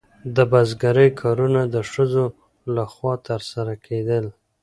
[0.35, 2.25] د بزګرۍ کارونه د ښځو
[2.75, 4.25] لخوا ترسره کیدل.